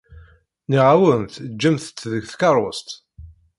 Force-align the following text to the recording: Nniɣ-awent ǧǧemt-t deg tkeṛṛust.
Nniɣ-awent 0.65 1.33
ǧǧemt-t 1.51 2.03
deg 2.11 2.23
tkeṛṛust. 2.25 2.87